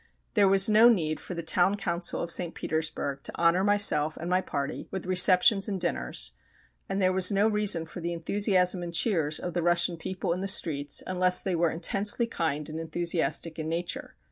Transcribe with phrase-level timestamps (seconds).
[0.33, 2.55] There was no need for the Town Council of St.
[2.55, 6.31] Petersburg to honour myself and my party with receptions and dinners,
[6.89, 10.39] and there was no reason for the enthusiasm and cheers of the Russian people in
[10.41, 14.15] the streets unless they were intensely kind and enthusiastic in nature.